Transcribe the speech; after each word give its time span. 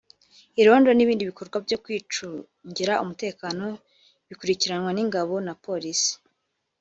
Irondo 0.61 0.89
n’ibindi 0.93 1.29
bikorwa 1.29 1.57
byo 1.65 1.77
kwicungira 1.83 2.93
umutekano 3.03 3.65
bikurikiranwa 4.29 4.91
n’ingabo 4.93 5.33
na 5.45 5.53
Polisi 5.65 6.13